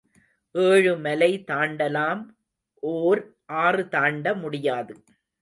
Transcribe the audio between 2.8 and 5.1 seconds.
ஓர் ஆறு தாண்ட முடியாது.